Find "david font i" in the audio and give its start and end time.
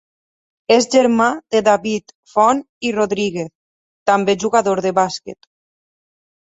1.67-2.95